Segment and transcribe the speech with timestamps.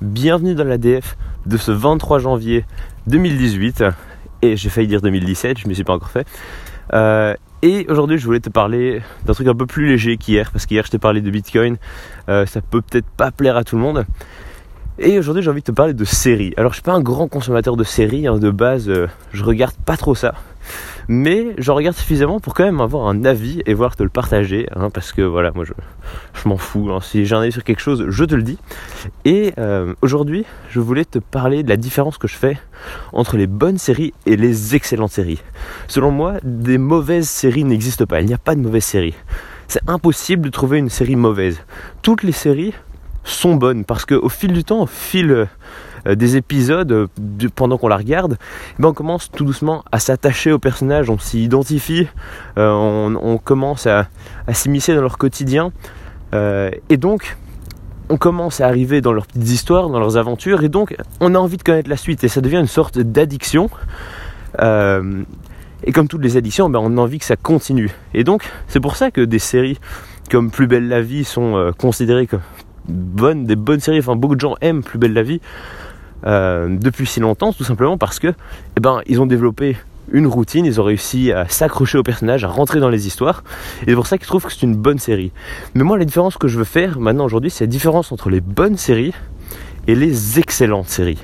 [0.00, 1.16] bienvenue dans l'ADF
[1.46, 2.64] de ce 23 janvier
[3.06, 3.84] 2018.
[4.42, 6.26] Et j'ai failli dire 2017, je ne me suis pas encore fait.
[6.94, 10.64] Euh, et aujourd'hui, je voulais te parler d'un truc un peu plus léger qu'hier, parce
[10.64, 11.76] qu'hier, je t'ai parlé de Bitcoin.
[12.28, 14.06] Euh, ça peut peut-être pas plaire à tout le monde.
[14.98, 16.54] Et aujourd'hui, j'ai envie de te parler de séries.
[16.56, 19.74] Alors, je suis pas un grand consommateur de séries, hein, de base, euh, je regarde
[19.84, 20.34] pas trop ça
[21.10, 24.68] mais je regarde suffisamment pour quand même avoir un avis et voir te le partager,
[24.76, 25.72] hein, parce que voilà, moi je,
[26.48, 27.00] m'en fous, hein.
[27.02, 28.58] si j'ai un avis sur quelque chose, je te le dis.
[29.24, 32.56] Et euh, aujourd'hui, je voulais te parler de la différence que je fais
[33.12, 35.42] entre les bonnes séries et les excellentes séries.
[35.88, 39.16] Selon moi, des mauvaises séries n'existent pas, il n'y a pas de mauvaises séries.
[39.66, 41.60] C'est impossible de trouver une série mauvaise.
[42.02, 42.72] Toutes les séries
[43.24, 45.48] sont bonnes parce qu'au fil du temps, au fil
[46.06, 47.06] des épisodes, euh,
[47.54, 48.38] pendant qu'on la regarde,
[48.78, 52.08] eh ben on commence tout doucement à s'attacher aux personnages, on s'y identifie,
[52.58, 54.08] euh, on, commence à,
[54.52, 55.72] s'immiscer dans leur quotidien,
[56.32, 57.36] et donc
[58.08, 61.38] on commence à arriver dans leurs petites histoires, dans leurs aventures, et donc on a
[61.38, 63.70] envie de connaître la suite, et ça devient une sorte d'addiction.
[64.58, 67.90] et comme toutes les addictions, ben on a envie que ça continue.
[68.14, 69.78] Et donc c'est pour ça que des séries
[70.30, 72.42] comme Plus belle la vie sont considérées comme
[72.88, 73.98] bonnes, des bonnes séries.
[73.98, 75.40] Enfin, beaucoup de gens aiment Plus belle la vie
[76.26, 78.28] euh, depuis si longtemps, tout simplement parce que,
[78.76, 79.76] eh ben, ils ont développé
[80.12, 83.44] une routine, ils ont réussi à s'accrocher au personnage, à rentrer dans les histoires,
[83.82, 85.32] et c'est pour ça qu'ils trouvent que c'est une bonne série.
[85.74, 88.40] Mais moi, la différence que je veux faire maintenant aujourd'hui, c'est la différence entre les
[88.40, 89.14] bonnes séries
[89.86, 91.22] et les excellentes séries.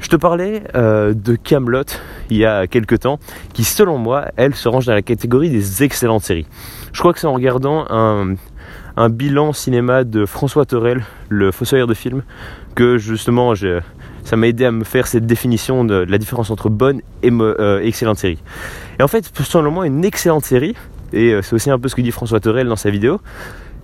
[0.00, 1.84] Je te parlais euh, de Camelot
[2.28, 3.18] il y a quelques temps,
[3.54, 6.46] qui selon moi, elle se range dans la catégorie des excellentes séries.
[6.92, 8.34] Je crois que c'est en regardant un,
[8.96, 12.22] un bilan cinéma de François Torel, le fossoyeur de film,
[12.74, 13.54] que justement
[14.24, 17.80] ça m'a aidé à me faire cette définition de, la différence entre bonne et euh,
[17.82, 18.38] excellente série.
[18.98, 20.74] Et en fait, selon moi, une excellente série,
[21.12, 23.20] et euh, c'est aussi un peu ce que dit François Torel dans sa vidéo,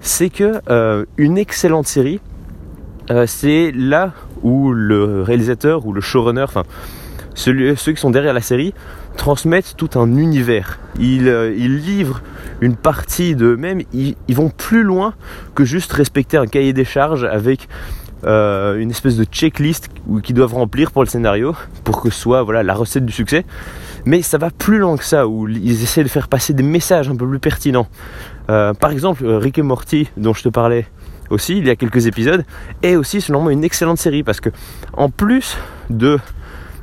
[0.01, 2.21] c'est que euh, une excellente série,
[3.27, 6.63] c'est là où le réalisateur ou le showrunner, enfin
[7.35, 8.75] ceux qui sont derrière la série,
[9.17, 10.79] transmettent tout un univers.
[10.99, 11.25] Ils,
[11.85, 12.23] livrent
[12.61, 15.15] une partie d'eux-mêmes, ils, vont plus loin
[15.55, 17.69] que juste respecter un cahier des charges avec
[18.25, 19.89] euh, une espèce de checklist
[20.23, 23.45] qu'ils doivent remplir pour le scénario pour que ce soit voilà, la recette du succès.
[24.05, 27.09] Mais ça va plus loin que ça, où ils essaient de faire passer des messages
[27.09, 27.89] un peu plus pertinents.
[28.49, 30.87] Euh, par exemple, Rick et Morty, dont je te parlais
[31.31, 32.45] aussi il y a quelques épisodes,
[32.83, 34.51] est aussi selon moi une excellente série parce que
[34.93, 35.57] en plus
[35.89, 36.19] de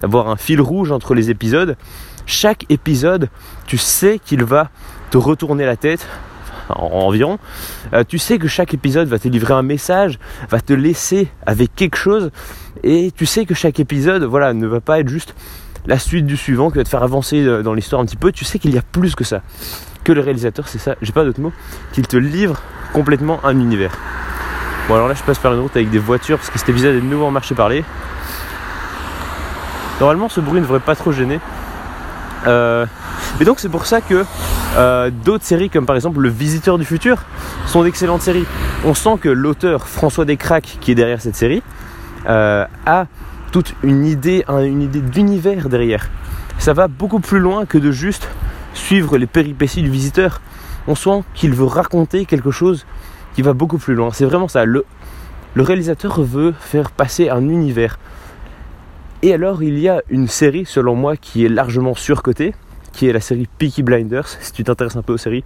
[0.02, 1.78] d'avoir un fil rouge entre les épisodes,
[2.26, 3.30] chaque épisode,
[3.66, 4.70] tu sais qu'il va
[5.12, 6.08] te retourner la tête
[6.70, 7.40] environ,
[7.94, 10.20] euh, tu sais que chaque épisode va te livrer un message,
[10.50, 12.32] va te laisser avec quelque chose,
[12.84, 15.34] et tu sais que chaque épisode, voilà, ne va pas être juste
[15.86, 18.34] la suite du suivant qui va te faire avancer euh, dans l'histoire un petit peu.
[18.34, 19.42] Tu sais qu'il y a plus que ça,
[20.04, 21.54] que le réalisateur, c'est ça, j'ai pas d'autre mot,
[21.94, 22.62] qu'il te livre
[22.94, 23.98] complètement un univers.
[24.88, 26.96] Bon alors là je passe par une route avec des voitures parce que cet épisode
[26.96, 27.84] est de nouveau en marché parler.
[30.00, 31.40] Normalement ce bruit ne devrait pas trop gêner.
[32.46, 32.86] Euh,
[33.40, 34.24] et donc c'est pour ça que
[34.78, 37.24] euh, d'autres séries comme par exemple Le Visiteur du Futur
[37.66, 38.46] sont d'excellentes séries.
[38.86, 41.64] On sent que l'auteur François Descraques qui est derrière cette série
[42.28, 43.08] euh, a
[43.52, 46.10] toute une idée, une idée d'univers derrière.
[46.60, 48.28] Ça va beaucoup plus loin que de juste
[48.74, 50.42] suivre les péripéties du visiteur.
[50.88, 52.86] On sent qu'il veut raconter quelque chose
[53.36, 54.10] qui va beaucoup plus loin.
[54.14, 54.66] C'est vraiment ça.
[54.66, 54.86] Le,
[55.54, 57.98] le réalisateur veut faire passer un univers.
[59.24, 62.54] Et alors il y a une série selon moi qui est largement surcotée,
[62.94, 64.28] qui est la série Peaky Blinders.
[64.28, 65.44] Si tu t'intéresses un peu aux séries,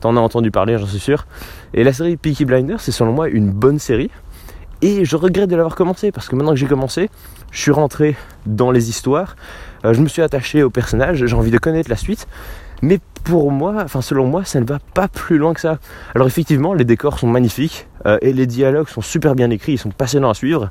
[0.00, 1.26] t'en as entendu parler, j'en suis sûr.
[1.74, 4.10] Et la série Peaky Blinders, c'est selon moi une bonne série.
[4.80, 7.10] Et je regrette de l'avoir commencé parce que maintenant que j'ai commencé,
[7.50, 8.16] je suis rentré
[8.46, 9.34] dans les histoires,
[9.84, 12.28] euh, je me suis attaché aux personnages, j'ai envie de connaître la suite.
[12.80, 15.78] Mais pour moi, enfin selon moi, ça ne va pas plus loin que ça.
[16.14, 19.78] Alors effectivement, les décors sont magnifiques euh, et les dialogues sont super bien écrits, ils
[19.78, 20.70] sont passionnants à suivre.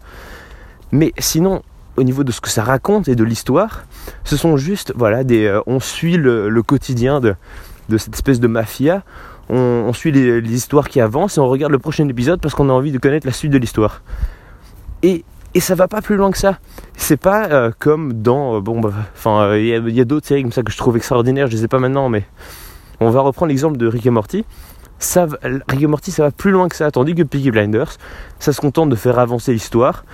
[0.92, 1.62] Mais sinon,
[2.00, 3.84] au niveau de ce que ça raconte et de l'histoire,
[4.24, 7.36] ce sont juste, voilà, des, euh, on suit le, quotidien de,
[7.98, 9.04] cette espèce de mafia,
[9.50, 12.72] on, suit les, histoires qui avancent et on regarde le prochain épisode parce qu'on a
[12.72, 14.02] envie de connaître la suite de l'histoire.
[15.04, 16.60] Et, et ça va pas plus loin que ça.
[16.96, 20.54] C'est pas euh, comme dans, euh, bon, bah, enfin, il y a, d'autres séries comme
[20.54, 22.24] ça que je trouve extraordinaires, je les ai pas maintenant, mais
[23.02, 24.46] on va reprendre l'exemple de Rick et Morty.
[25.68, 27.98] Rick et Morty, ça va plus loin que ça, tandis que Piggy Blinders,
[28.40, 30.06] ça se contente de faire avancer l'histoire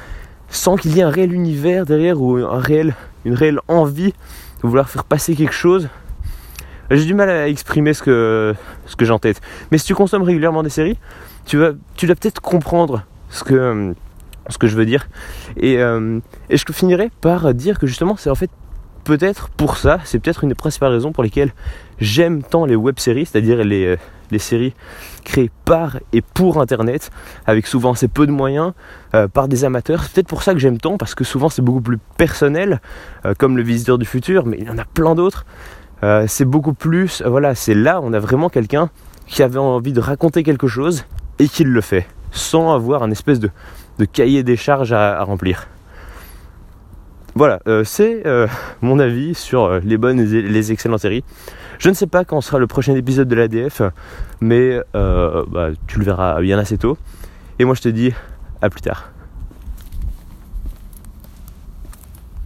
[0.50, 5.04] sans qu'il y ait un réel univers derrière ou une réelle envie de vouloir faire
[5.04, 5.90] passer quelque chose.
[6.92, 8.54] J'ai du mal à exprimer ce que,
[8.86, 9.42] ce j'ai en tête.
[9.72, 10.98] Mais si tu consommes régulièrement des séries,
[11.46, 13.96] tu vas, dois peut-être comprendre ce que,
[14.50, 15.08] ce que je veux dire.
[15.58, 16.20] Et, euh,
[16.50, 18.52] et je finirai par dire que justement, c'est en fait
[19.04, 21.54] peut-être pour ça, c'est peut-être une des principales raisons pour lesquelles
[22.00, 23.98] j'aime tant les web-séries, c'est-à-dire les,
[24.36, 24.74] des séries
[25.24, 27.10] créées par et pour Internet,
[27.46, 28.74] avec souvent assez peu de moyens,
[29.14, 30.04] euh, par des amateurs.
[30.04, 32.82] C'est peut-être pour ça que j'aime tant, parce que souvent c'est beaucoup plus personnel,
[33.26, 35.46] euh, comme Le Visiteur du Futur, mais il y en a plein d'autres.
[36.04, 38.90] Euh, c'est beaucoup plus, voilà, c'est là, on a vraiment quelqu'un
[39.26, 41.06] qui avait envie de raconter quelque chose
[41.40, 43.50] et qui le fait, sans avoir un espèce de,
[44.12, 45.68] cahier des charges à remplir.
[47.34, 48.24] Voilà, c'est
[48.82, 51.24] mon avis sur les bonnes et les excellentes séries.
[51.80, 53.82] Je ne sais pas quand sera le prochain épisode de l'ADF,
[54.42, 56.98] mais bah, tu le verras bien assez tôt.
[57.60, 58.14] Et moi je te dis
[58.62, 59.12] à plus tard.